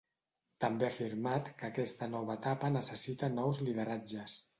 [0.63, 4.39] També ha afirmat que aquesta nova etapa necessita nous lideratges.